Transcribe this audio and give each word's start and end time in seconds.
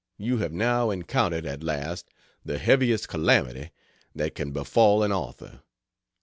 You 0.17 0.37
have 0.39 0.51
now 0.51 0.89
encountered 0.89 1.45
at 1.45 1.61
last 1.61 2.09
the 2.43 2.57
heaviest 2.57 3.07
calamity 3.07 3.69
that 4.15 4.33
can 4.33 4.49
befall 4.51 5.03
an 5.03 5.11
author. 5.11 5.61